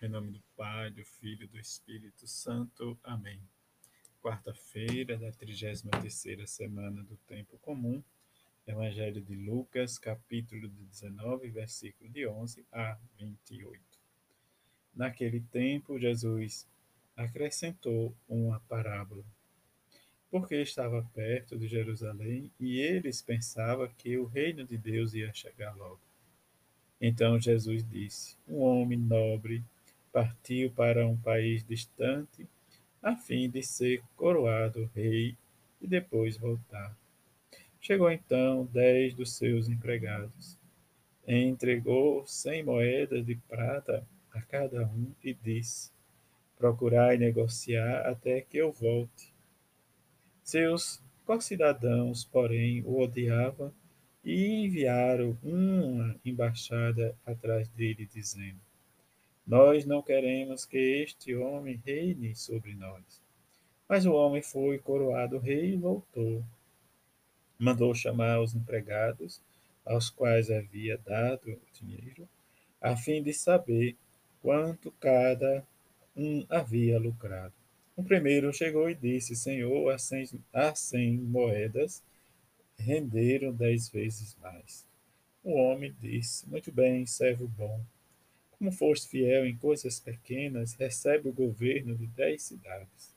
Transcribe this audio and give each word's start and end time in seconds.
Em 0.00 0.08
nome 0.08 0.30
do 0.30 0.40
Pai, 0.56 0.92
do 0.92 1.04
Filho 1.04 1.42
e 1.42 1.46
do 1.48 1.58
Espírito 1.58 2.24
Santo. 2.24 2.96
Amém. 3.02 3.40
Quarta-feira 4.22 5.16
da 5.16 5.32
33 5.32 6.48
semana 6.48 7.02
do 7.02 7.16
Tempo 7.26 7.58
Comum. 7.58 8.00
Evangelho 8.64 9.20
de 9.20 9.34
Lucas, 9.34 9.98
capítulo 9.98 10.68
19, 10.68 11.50
versículo 11.50 12.08
de 12.10 12.28
11 12.28 12.64
a 12.70 12.96
28. 13.18 13.82
Naquele 14.94 15.40
tempo, 15.40 15.98
Jesus 15.98 16.64
acrescentou 17.16 18.14
uma 18.28 18.60
parábola, 18.68 19.24
porque 20.30 20.62
estava 20.62 21.02
perto 21.12 21.58
de 21.58 21.66
Jerusalém 21.66 22.52
e 22.60 22.78
eles 22.78 23.20
pensavam 23.20 23.88
que 23.98 24.16
o 24.16 24.26
reino 24.26 24.64
de 24.64 24.78
Deus 24.78 25.12
ia 25.12 25.34
chegar 25.34 25.74
logo. 25.76 25.98
Então 27.00 27.40
Jesus 27.40 27.82
disse: 27.82 28.36
Um 28.46 28.60
homem 28.60 28.96
nobre 28.96 29.64
partiu 30.12 30.70
para 30.70 31.06
um 31.06 31.16
país 31.16 31.64
distante, 31.64 32.46
a 33.02 33.16
fim 33.16 33.48
de 33.48 33.62
ser 33.62 34.02
coroado 34.16 34.90
rei 34.94 35.36
e 35.80 35.86
depois 35.86 36.36
voltar. 36.36 36.96
Chegou 37.80 38.10
então 38.10 38.68
dez 38.72 39.14
dos 39.14 39.36
seus 39.36 39.68
empregados. 39.68 40.58
Entregou 41.26 42.26
cem 42.26 42.62
moedas 42.62 43.24
de 43.24 43.36
prata 43.36 44.06
a 44.32 44.40
cada 44.42 44.86
um 44.86 45.12
e 45.22 45.32
disse: 45.34 45.90
Procurai 46.56 47.16
negociar 47.16 48.00
até 48.06 48.40
que 48.40 48.56
eu 48.56 48.72
volte. 48.72 49.32
Seus 50.42 51.02
concidadãos, 51.24 52.24
porém, 52.24 52.82
o 52.84 53.00
odiavam 53.00 53.72
e 54.24 54.64
enviaram 54.64 55.38
uma 55.42 56.16
embaixada 56.24 57.16
atrás 57.24 57.68
dele, 57.68 58.08
dizendo: 58.12 58.58
nós 59.48 59.86
não 59.86 60.02
queremos 60.02 60.66
que 60.66 60.76
este 60.76 61.34
homem 61.34 61.80
reine 61.82 62.36
sobre 62.36 62.74
nós. 62.74 63.22
Mas 63.88 64.04
o 64.04 64.12
homem 64.12 64.42
foi 64.42 64.78
coroado 64.78 65.38
rei 65.38 65.72
e 65.72 65.76
voltou. 65.76 66.44
Mandou 67.58 67.94
chamar 67.94 68.42
os 68.42 68.54
empregados, 68.54 69.40
aos 69.86 70.10
quais 70.10 70.50
havia 70.50 70.98
dado 70.98 71.58
dinheiro, 71.72 72.28
a 72.78 72.94
fim 72.94 73.22
de 73.22 73.32
saber 73.32 73.96
quanto 74.42 74.92
cada 75.00 75.66
um 76.14 76.44
havia 76.50 76.98
lucrado. 76.98 77.54
O 77.96 78.04
primeiro 78.04 78.52
chegou 78.52 78.90
e 78.90 78.94
disse: 78.94 79.34
Senhor, 79.34 79.90
a 79.90 79.96
cem, 79.96 80.28
a 80.52 80.74
cem 80.74 81.16
moedas 81.16 82.02
renderam 82.76 83.50
dez 83.50 83.88
vezes 83.88 84.36
mais. 84.42 84.86
O 85.42 85.54
homem 85.54 85.96
disse: 85.98 86.46
Muito 86.46 86.70
bem, 86.70 87.06
servo 87.06 87.48
bom 87.48 87.82
como 88.58 88.72
foste 88.72 89.08
fiel 89.08 89.46
em 89.46 89.56
coisas 89.56 90.00
pequenas, 90.00 90.74
recebe 90.74 91.28
o 91.28 91.32
governo 91.32 91.94
de 91.94 92.06
dez 92.08 92.42
cidades. 92.42 93.14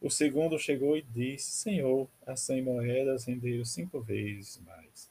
O 0.00 0.08
segundo 0.08 0.58
chegou 0.58 0.96
e 0.96 1.02
disse: 1.02 1.50
Senhor, 1.50 2.08
a 2.26 2.34
cem 2.34 2.62
moedas 2.62 3.26
renderam 3.26 3.64
cinco 3.64 4.00
vezes 4.00 4.60
mais. 4.64 5.10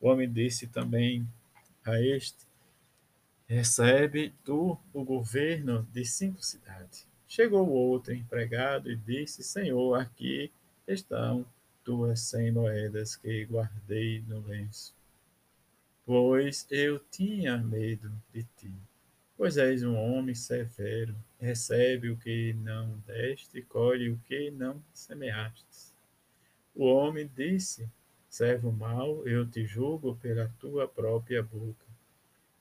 O 0.00 0.08
homem 0.08 0.30
disse 0.32 0.66
também 0.66 1.28
a 1.84 2.00
este: 2.00 2.46
Recebe 3.46 4.32
tu 4.42 4.78
o 4.92 5.04
governo 5.04 5.86
de 5.92 6.04
cinco 6.06 6.42
cidades. 6.42 7.06
Chegou 7.28 7.68
o 7.68 7.72
outro 7.72 8.14
empregado 8.14 8.90
e 8.90 8.96
disse: 8.96 9.42
Senhor, 9.42 9.94
aqui 9.94 10.50
estão 10.86 11.44
tuas 11.84 12.20
cem 12.20 12.52
moedas 12.52 13.16
que 13.16 13.44
guardei 13.44 14.22
no 14.26 14.40
lenço 14.40 14.94
pois 16.04 16.66
eu 16.70 16.98
tinha 17.10 17.56
medo 17.56 18.12
de 18.32 18.44
ti. 18.56 18.72
Pois 19.36 19.56
és 19.56 19.82
um 19.82 19.96
homem 19.96 20.34
severo, 20.34 21.14
recebe 21.40 22.10
o 22.10 22.16
que 22.16 22.52
não 22.54 22.98
deste 23.06 23.58
e 23.58 23.62
colhe 23.62 24.10
o 24.10 24.18
que 24.26 24.50
não 24.50 24.82
semeaste. 24.94 25.92
O 26.74 26.86
homem 26.86 27.30
disse: 27.36 27.88
Servo 28.28 28.72
mau, 28.72 29.26
eu 29.26 29.46
te 29.46 29.66
julgo 29.66 30.16
pela 30.16 30.48
tua 30.58 30.88
própria 30.88 31.42
boca. 31.42 31.84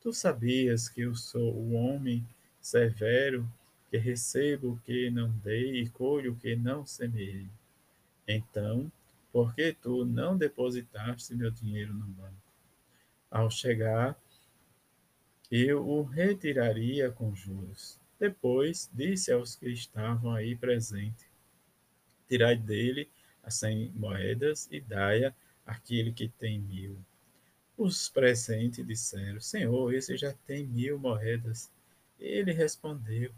Tu 0.01 0.11
sabias 0.11 0.89
que 0.89 1.01
eu 1.01 1.15
sou 1.15 1.53
o 1.53 1.73
homem 1.73 2.25
severo, 2.59 3.47
que 3.89 3.97
recebo 3.97 4.71
o 4.71 4.79
que 4.79 5.09
não 5.09 5.29
dei 5.43 5.81
e 5.81 5.89
colho 5.89 6.33
o 6.33 6.35
que 6.35 6.55
não 6.55 6.85
semeei. 6.85 7.47
Então, 8.27 8.91
por 9.31 9.53
que 9.55 9.73
tu 9.73 10.03
não 10.03 10.37
depositaste 10.37 11.35
meu 11.35 11.51
dinheiro 11.51 11.93
no 11.93 12.05
banco? 12.05 12.50
Ao 13.31 13.49
chegar, 13.49 14.19
eu 15.49 15.87
o 15.87 16.03
retiraria 16.03 17.09
com 17.09 17.33
juros. 17.33 17.97
Depois 18.19 18.89
disse 18.93 19.31
aos 19.31 19.55
que 19.55 19.69
estavam 19.69 20.33
aí 20.33 20.53
presentes: 20.53 21.25
Tirai 22.27 22.57
dele 22.57 23.09
as 23.41 23.55
cem 23.55 23.89
moedas 23.95 24.67
e 24.69 24.81
dai-a 24.81 25.33
àquele 25.65 26.11
que 26.11 26.27
tem 26.27 26.59
mil. 26.59 26.97
Os 27.77 28.09
presentes 28.09 28.85
disseram: 28.85 29.39
Senhor, 29.39 29.93
esse 29.93 30.17
já 30.17 30.33
tem 30.45 30.67
mil 30.67 30.99
moedas. 30.99 31.71
Ele 32.19 32.51
respondeu: 32.51 33.31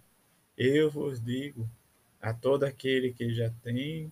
Eu 0.58 0.90
vos 0.90 1.24
digo, 1.24 1.70
a 2.20 2.34
todo 2.34 2.64
aquele 2.64 3.14
que 3.14 3.32
já 3.32 3.52
tem, 3.62 4.12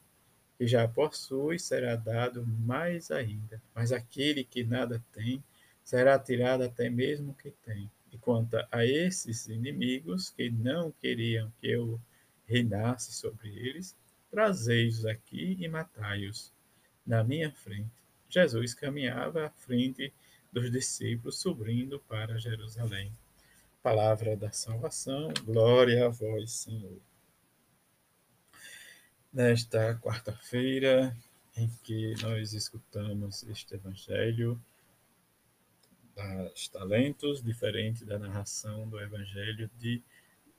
que 0.59 0.67
já 0.67 0.87
possui, 0.87 1.57
será 1.57 1.95
dado 1.95 2.45
mais 2.45 3.09
ainda. 3.09 3.59
Mas 3.73 3.91
aquele 3.91 4.43
que 4.43 4.63
nada 4.63 5.03
tem, 5.11 5.43
será 5.83 6.17
tirado 6.17 6.63
até 6.63 6.89
mesmo 6.89 7.31
o 7.31 7.35
que 7.35 7.51
tem. 7.65 7.89
E 8.11 8.17
quanto 8.17 8.57
a 8.71 8.85
esses 8.85 9.47
inimigos 9.47 10.29
que 10.29 10.49
não 10.49 10.91
queriam 10.91 11.51
que 11.59 11.67
eu 11.67 11.99
reinasse 12.45 13.13
sobre 13.13 13.49
eles, 13.49 13.95
trazei-os 14.29 15.05
aqui 15.05 15.57
e 15.59 15.67
matai-os 15.67 16.51
na 17.05 17.23
minha 17.23 17.51
frente. 17.51 17.91
Jesus 18.29 18.73
caminhava 18.73 19.45
à 19.45 19.49
frente 19.49 20.13
dos 20.51 20.69
discípulos, 20.71 21.39
subindo 21.39 21.99
para 21.99 22.37
Jerusalém. 22.37 23.11
Palavra 23.81 24.35
da 24.35 24.51
salvação, 24.51 25.33
glória 25.43 26.05
a 26.05 26.09
vós, 26.09 26.51
Senhor. 26.51 26.99
Nesta 29.33 29.95
quarta-feira 29.95 31.15
em 31.55 31.67
que 31.83 32.13
nós 32.21 32.53
escutamos 32.53 33.43
este 33.43 33.75
evangelho, 33.75 34.61
das 36.51 36.67
talentos, 36.67 37.41
diferente 37.41 38.03
da 38.03 38.19
narração 38.19 38.87
do 38.87 38.99
Evangelho 38.99 39.69
de 39.79 40.01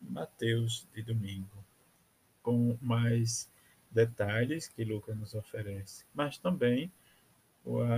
Mateus 0.01 0.89
de 0.95 1.03
domingo, 1.03 1.65
com 2.43 2.77
mais 2.81 3.49
detalhes 3.91 4.67
que 4.69 4.85
Lucas 4.85 5.17
nos 5.17 5.35
oferece, 5.35 6.05
mas 6.15 6.39
também 6.39 6.91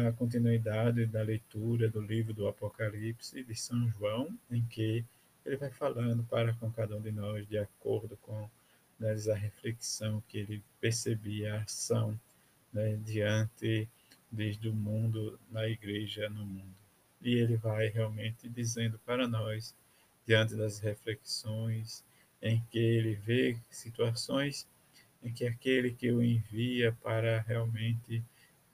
a 0.08 0.12
continuidade 0.12 1.06
da 1.06 1.22
leitura 1.22 1.88
do 1.88 2.00
livro 2.00 2.34
do 2.34 2.48
Apocalipse 2.48 3.42
de 3.42 3.54
São 3.54 3.88
João, 3.90 4.36
em 4.50 4.62
que 4.66 5.04
ele 5.46 5.56
vai 5.56 5.70
falando 5.70 6.24
para 6.24 6.52
com 6.54 6.70
cada 6.72 6.96
um 6.96 7.00
de 7.00 7.12
nós 7.12 7.46
de 7.48 7.56
acordo 7.56 8.16
com 8.18 8.50
né, 8.98 9.14
a 9.30 9.34
reflexão 9.34 10.22
que 10.28 10.38
ele 10.38 10.62
percebia 10.80 11.54
a 11.54 11.62
ação 11.62 12.18
né, 12.72 12.96
diante 13.04 13.88
desde 14.30 14.68
o 14.68 14.74
mundo 14.74 15.38
na 15.50 15.66
igreja 15.68 16.28
no 16.28 16.44
mundo 16.44 16.83
e 17.24 17.34
ele 17.38 17.56
vai 17.56 17.88
realmente 17.88 18.48
dizendo 18.48 18.98
para 18.98 19.26
nós, 19.26 19.74
diante 20.26 20.54
das 20.54 20.78
reflexões, 20.78 22.04
em 22.40 22.62
que 22.70 22.78
ele 22.78 23.14
vê 23.14 23.56
situações 23.70 24.68
em 25.22 25.32
que 25.32 25.46
aquele 25.46 25.90
que 25.90 26.12
o 26.12 26.22
envia 26.22 26.92
para 27.02 27.40
realmente 27.40 28.22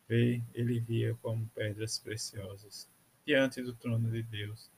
ver, 0.09 0.43
ele 0.53 0.81
via 0.81 1.15
como 1.22 1.47
pedras 1.55 2.00
preciosas 2.00 2.88
diante 3.25 3.62
do 3.62 3.72
trono 3.72 4.11
de 4.11 4.25
Deus, 4.25 4.69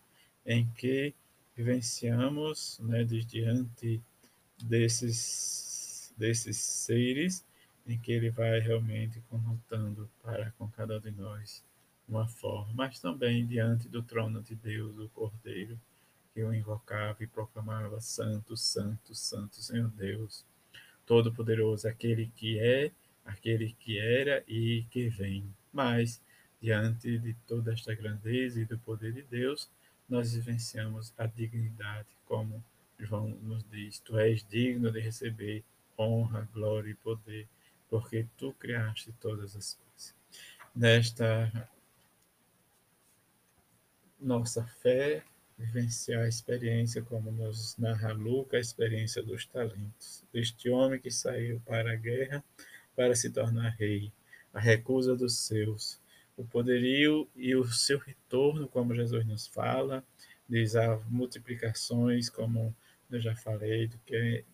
em 0.45 0.69
que 0.73 1.15
vivenciamos, 1.57 2.79
né, 2.81 3.03
diante 3.05 4.03
desses 4.63 6.13
desses 6.15 6.59
seres 6.59 7.43
em 7.87 7.99
que 7.99 8.13
ele 8.13 8.29
vai 8.31 8.61
realmente 8.61 9.21
conotando 9.31 10.09
para 10.23 10.53
com 10.53 10.69
cada 10.69 10.99
um 10.99 11.01
de 11.01 11.11
nós 11.13 11.65
uma 12.13 12.29
forma, 12.29 12.73
mas 12.75 13.01
também 13.01 13.47
diante 13.47 13.89
do 13.89 14.03
trono 14.03 14.43
de 14.43 14.55
Deus, 14.55 14.99
o 14.99 15.09
Cordeiro, 15.09 15.81
que 16.35 16.45
o 16.45 16.53
invocava 16.53 17.25
e 17.25 17.27
proclamava: 17.27 18.01
Santo, 18.01 18.57
Santo, 18.57 19.15
Santo, 19.15 19.57
Senhor 19.57 19.89
Deus, 19.91 20.45
Todo-Poderoso, 21.07 21.89
aquele 21.89 22.31
que 22.37 22.59
é, 22.59 22.93
aquele 23.25 23.75
que 23.81 23.99
era 23.99 24.45
e 24.47 24.85
que 24.91 25.09
vem. 25.09 25.45
Mas, 25.73 26.21
diante 26.61 27.19
de 27.19 27.35
toda 27.47 27.73
esta 27.73 27.95
grandeza 27.95 28.61
e 28.61 28.67
do 28.67 28.79
poder 28.79 29.15
de 29.15 29.23
Deus, 29.23 29.71
nós 30.07 30.35
vivenciamos 30.35 31.15
a 31.17 31.27
dignidade, 31.27 32.09
como 32.27 32.63
João 32.99 33.31
nos 33.43 33.65
diz: 33.71 33.99
Tu 34.01 34.19
és 34.19 34.47
digno 34.47 34.93
de 34.93 35.01
receber 35.01 35.65
honra, 35.99 36.47
glória 36.53 36.91
e 36.91 36.95
poder, 36.95 37.49
porque 37.89 38.27
tu 38.37 38.53
criaste 38.53 39.13
todas 39.19 39.57
as 39.57 39.75
coisas. 39.75 40.15
Nesta 40.75 41.71
nossa 44.23 44.65
fé 44.83 45.23
vivenciar 45.59 46.23
a 46.23 46.29
experiência, 46.29 47.03
como 47.03 47.31
nos 47.31 47.77
narra 47.77 48.13
Lucas, 48.13 48.59
a 48.59 48.61
experiência 48.61 49.23
dos 49.23 49.47
talentos, 49.47 50.25
deste 50.33 50.71
homem 50.71 50.99
que 50.99 51.11
saiu 51.11 51.61
para 51.65 51.93
a 51.93 51.97
guerra 51.97 52.43
para 52.97 53.15
se 53.15 53.31
tornar 53.31 53.71
rei, 53.71 54.13
a 54.53 54.61
recusa 54.61 55.15
dos 55.15 55.39
seus, 55.39 56.01
o 56.37 56.45
poderio 56.45 57.29
e 57.35 57.55
o 57.55 57.65
seu 57.65 57.99
retorno, 57.99 58.69
como 58.69 58.95
Jesus 58.95 59.25
nos 59.27 59.47
fala, 59.47 60.05
diz 60.49 60.77
a 60.77 60.97
multiplicações, 61.09 62.29
como 62.29 62.75
eu 63.11 63.21
já 63.21 63.35
falei, 63.37 63.87
do 63.87 63.99
que 63.99 64.45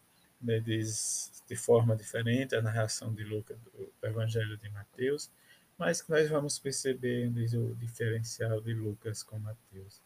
né, 0.41 0.61
diz 0.61 1.43
de 1.49 1.57
forma 1.57 1.97
diferente 1.97 2.55
a 2.55 2.63
narração 2.63 3.13
de 3.13 3.25
Lucas 3.25 3.59
do 3.73 3.91
Evangelho 4.03 4.57
de 4.57 4.69
Mateus, 4.71 5.31
mas 5.79 6.03
que 6.03 6.11
nós 6.11 6.29
vamos 6.29 6.59
perceber 6.59 7.29
o 7.29 7.75
diferencial 7.77 8.61
de 8.61 8.75
Lucas 8.75 9.23
com 9.23 9.39
Mateus, 9.39 10.03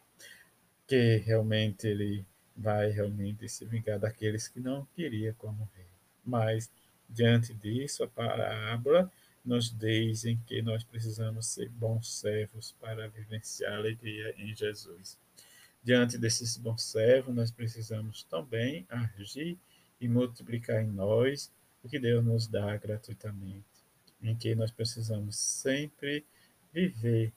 que 0.87 1.17
realmente 1.17 1.87
ele 1.87 2.27
vai 2.55 2.91
realmente 2.91 3.49
se 3.49 3.65
vingar 3.65 3.99
daqueles 3.99 4.47
que 4.47 4.61
não 4.61 4.87
queria 4.95 5.33
como 5.35 5.69
rei. 5.75 5.87
Mas 6.25 6.71
diante 7.09 7.55
disso, 7.55 8.05
a 8.05 8.09
parábola 8.09 9.11
nos 9.45 9.71
dizem 9.77 10.39
que 10.47 10.63
nós 10.63 10.85
precisamos 10.85 11.47
ser 11.47 11.69
bons 11.71 12.21
servos 12.21 12.73
para 12.79 13.09
vivenciar 13.09 13.73
a 13.73 13.77
alegria 13.77 14.35
em 14.39 14.55
Jesus. 14.55 15.19
Diante 15.83 16.17
desses 16.17 16.57
bons 16.57 16.85
servos, 16.85 17.35
nós 17.35 17.51
precisamos 17.51 18.23
também 18.25 18.87
agir 18.89 19.59
e 20.01 20.09
multiplicar 20.09 20.83
em 20.83 20.87
nós 20.87 21.51
o 21.83 21.89
que 21.89 21.99
Deus 21.99 22.25
nos 22.25 22.47
dá 22.47 22.77
gratuitamente, 22.77 23.65
em 24.23 24.35
que 24.37 24.55
nós 24.55 24.71
precisamos 24.71 25.37
sempre 25.37 26.25
viver 26.73 27.33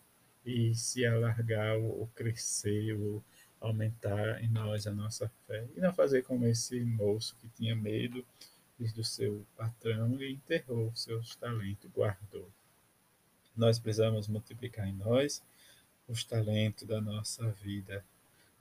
e 0.46 0.76
se 0.76 1.06
alargar 1.06 1.78
ou 1.78 2.08
crescer 2.16 2.94
ou 2.94 3.24
aumentar 3.60 4.44
em 4.44 4.48
nós 4.48 4.86
a 4.86 4.92
nossa 4.92 5.28
fé 5.48 5.68
e 5.76 5.80
não 5.80 5.92
fazer 5.94 6.24
como 6.24 6.46
esse 6.46 6.80
moço 6.82 7.36
que 7.42 7.50
tinha 7.50 7.76
medo 7.76 8.24
do 8.78 9.04
seu 9.04 9.46
patrão 9.56 10.22
e 10.22 10.34
enterrou 10.34 10.94
seus 10.96 11.36
talentos, 11.36 11.90
guardou. 11.92 12.50
Nós 13.56 13.80
precisamos 13.80 14.28
multiplicar 14.28 14.88
em 14.88 14.94
nós 14.94 15.42
os 16.08 16.24
talentos 16.24 16.86
da 16.86 17.00
nossa 17.00 17.50
vida, 17.52 18.04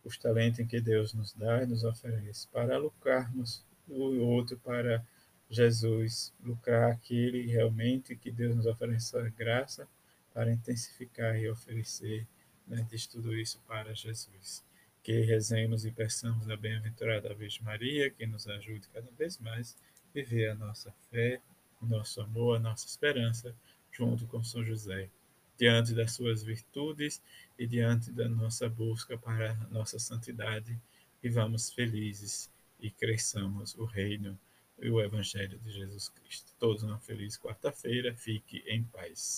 os 0.04 0.16
talentos 0.16 0.66
que 0.66 0.80
Deus 0.80 1.12
nos 1.12 1.32
dá 1.32 1.62
e 1.62 1.66
nos 1.66 1.84
oferece, 1.84 2.46
para 2.48 2.78
lucrarmos 2.78 3.62
o 3.88 4.18
outro 4.20 4.56
para 4.58 5.04
Jesus, 5.50 6.32
lucrar 6.42 6.92
aquele 6.92 7.46
realmente 7.46 8.16
que 8.16 8.30
Deus 8.30 8.56
nos 8.56 8.66
oferece 8.66 9.16
a 9.16 9.28
graça 9.28 9.88
para 10.32 10.52
intensificar 10.52 11.36
e 11.38 11.48
oferecer 11.48 12.26
né, 12.66 12.86
diz 12.90 13.06
tudo 13.06 13.34
isso 13.34 13.60
para 13.66 13.94
Jesus. 13.94 14.64
Que 15.02 15.20
rezemos 15.20 15.84
e 15.84 15.90
peçamos 15.90 16.48
a 16.48 16.56
bem-aventurada 16.56 17.34
Virgem 17.34 17.62
Maria, 17.62 18.10
que 18.10 18.26
nos 18.26 18.46
ajude 18.48 18.88
cada 18.88 19.10
vez 19.12 19.38
mais 19.38 19.76
viver 20.14 20.50
a 20.50 20.54
nossa 20.54 20.92
fé, 21.10 21.40
o 21.80 21.86
nosso 21.86 22.20
amor, 22.20 22.56
a 22.56 22.60
nossa 22.60 22.86
esperança, 22.86 23.54
junto 23.92 24.26
com 24.26 24.42
São 24.42 24.64
José, 24.64 25.10
diante 25.58 25.94
das 25.94 26.12
suas 26.12 26.42
virtudes 26.42 27.22
e 27.58 27.66
diante 27.66 28.10
da 28.10 28.28
nossa 28.28 28.68
busca 28.68 29.18
para 29.18 29.52
a 29.52 29.68
nossa 29.68 29.98
santidade, 29.98 30.80
e 31.22 31.28
vamos 31.28 31.70
felizes 31.70 32.50
e 32.80 32.90
cresçamos 32.90 33.74
o 33.76 33.84
reino 33.84 34.38
e 34.78 34.90
o 34.90 35.00
evangelho 35.00 35.58
de 35.58 35.70
Jesus 35.70 36.08
Cristo. 36.08 36.52
Todos 36.58 36.82
uma 36.82 37.00
feliz 37.00 37.38
quarta-feira, 37.38 38.14
fique 38.16 38.62
em 38.66 38.84
paz. 38.84 39.32